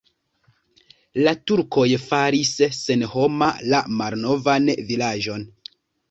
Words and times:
La 1.25 1.33
turkoj 1.49 1.83
faris 2.05 2.53
senhoma 2.77 3.49
la 3.73 3.81
malnovan 3.99 4.65
vilaĝon. 4.89 5.45